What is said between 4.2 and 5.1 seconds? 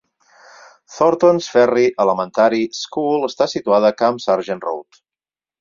Sargent Road.